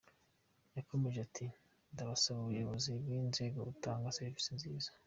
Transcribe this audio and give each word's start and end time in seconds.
Yakomeje 0.77 1.17
ati 1.27 1.45
“Ndabasa 1.93 2.27
abayobozi 2.31 2.91
b’ 3.07 3.09
inzego 3.19 3.57
gutanga 3.69 4.15
serivise 4.17 4.49
nziza. 4.57 4.89